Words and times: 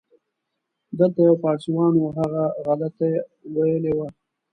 دلته 0.99 1.19
یو 1.27 1.35
پاړسیوان 1.43 1.93
و، 1.97 2.05
هغه 2.17 2.43
غلطه 2.65 3.07
ویلې 3.55 3.93
وه. 3.97 4.07